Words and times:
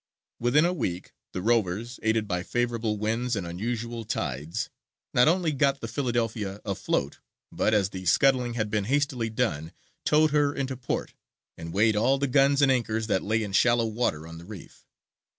Within 0.39 0.65
a 0.65 0.73
week 0.73 1.13
the 1.31 1.43
rovers, 1.43 1.99
aided 2.01 2.27
by 2.27 2.41
favourable 2.41 2.97
winds 2.97 3.35
and 3.35 3.45
unusual 3.45 4.03
tides, 4.03 4.71
not 5.13 5.27
only 5.27 5.51
got 5.51 5.79
the 5.79 5.87
Philadelphia 5.87 6.59
afloat, 6.65 7.19
but, 7.51 7.71
as 7.75 7.91
the 7.91 8.07
scuttling 8.07 8.55
had 8.55 8.71
been 8.71 8.85
hastily 8.85 9.29
done, 9.29 9.71
towed 10.03 10.31
her 10.31 10.55
into 10.55 10.75
port, 10.75 11.13
and 11.55 11.71
weighed 11.71 11.95
all 11.95 12.17
the 12.17 12.25
guns 12.25 12.63
and 12.63 12.71
anchors 12.71 13.05
that 13.05 13.21
lay 13.21 13.43
in 13.43 13.51
shallow 13.51 13.85
water 13.85 14.25
on 14.27 14.39
the 14.39 14.45
reef. 14.45 14.87